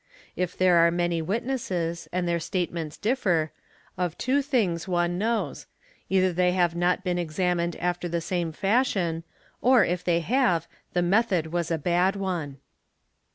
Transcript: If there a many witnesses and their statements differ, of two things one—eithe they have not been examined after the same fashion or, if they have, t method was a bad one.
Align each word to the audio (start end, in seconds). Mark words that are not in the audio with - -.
If 0.35 0.57
there 0.57 0.83
a 0.87 0.89
many 0.91 1.21
witnesses 1.21 2.07
and 2.11 2.27
their 2.27 2.39
statements 2.39 2.97
differ, 2.97 3.51
of 3.99 4.17
two 4.17 4.41
things 4.41 4.87
one—eithe 4.87 5.65
they 6.35 6.53
have 6.53 6.75
not 6.75 7.03
been 7.03 7.19
examined 7.19 7.75
after 7.75 8.09
the 8.09 8.19
same 8.19 8.51
fashion 8.51 9.23
or, 9.61 9.85
if 9.85 10.03
they 10.03 10.21
have, 10.21 10.67
t 10.91 11.01
method 11.01 11.51
was 11.53 11.69
a 11.69 11.77
bad 11.77 12.15
one. 12.15 12.57